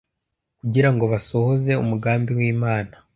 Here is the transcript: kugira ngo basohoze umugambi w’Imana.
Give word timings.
kugira 0.59 0.89
ngo 0.93 1.03
basohoze 1.11 1.71
umugambi 1.83 2.31
w’Imana. 2.39 2.93